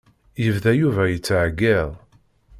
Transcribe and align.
Yebda 0.43 0.71
Yuba 0.79 1.03
yettɛeyyiḍ. 1.07 1.89